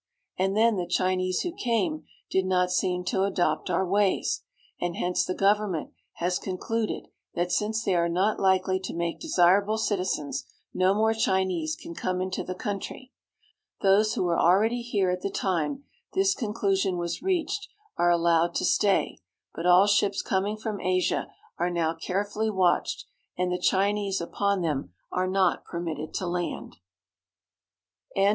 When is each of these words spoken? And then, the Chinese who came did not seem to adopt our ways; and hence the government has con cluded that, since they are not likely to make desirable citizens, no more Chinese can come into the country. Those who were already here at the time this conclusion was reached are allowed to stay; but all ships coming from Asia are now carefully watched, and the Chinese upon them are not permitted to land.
And 0.35 0.57
then, 0.57 0.77
the 0.77 0.87
Chinese 0.87 1.41
who 1.41 1.53
came 1.53 2.05
did 2.31 2.43
not 2.47 2.71
seem 2.71 3.03
to 3.03 3.21
adopt 3.21 3.69
our 3.69 3.85
ways; 3.85 4.41
and 4.79 4.95
hence 4.95 5.23
the 5.23 5.35
government 5.35 5.91
has 6.13 6.39
con 6.39 6.57
cluded 6.57 7.07
that, 7.35 7.51
since 7.51 7.83
they 7.83 7.93
are 7.93 8.09
not 8.09 8.39
likely 8.39 8.79
to 8.79 8.95
make 8.95 9.19
desirable 9.19 9.77
citizens, 9.77 10.43
no 10.73 10.95
more 10.95 11.13
Chinese 11.13 11.75
can 11.75 11.93
come 11.93 12.19
into 12.19 12.43
the 12.43 12.55
country. 12.55 13.11
Those 13.83 14.15
who 14.15 14.23
were 14.23 14.39
already 14.39 14.81
here 14.81 15.11
at 15.11 15.21
the 15.21 15.29
time 15.29 15.83
this 16.13 16.33
conclusion 16.33 16.97
was 16.97 17.21
reached 17.21 17.69
are 17.95 18.09
allowed 18.09 18.55
to 18.55 18.65
stay; 18.65 19.19
but 19.53 19.67
all 19.67 19.85
ships 19.85 20.23
coming 20.23 20.57
from 20.57 20.81
Asia 20.81 21.27
are 21.59 21.69
now 21.69 21.93
carefully 21.93 22.49
watched, 22.49 23.05
and 23.37 23.51
the 23.51 23.59
Chinese 23.59 24.19
upon 24.19 24.61
them 24.63 24.93
are 25.11 25.27
not 25.27 25.63
permitted 25.63 26.11
to 26.15 26.25
land. 26.25 26.77